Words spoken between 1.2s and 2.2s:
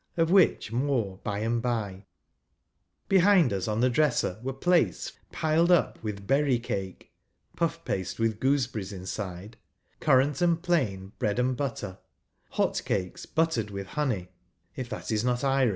by and bye.